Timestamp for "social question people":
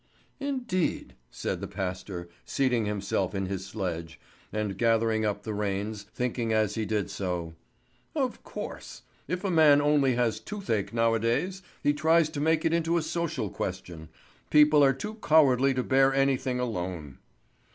13.03-14.83